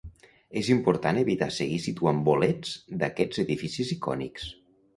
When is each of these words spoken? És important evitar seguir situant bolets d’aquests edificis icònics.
És 0.61 0.69
important 0.75 1.19
evitar 1.23 1.49
seguir 1.59 1.77
situant 1.85 2.23
bolets 2.31 2.73
d’aquests 3.03 3.45
edificis 3.47 3.95
icònics. 4.01 4.53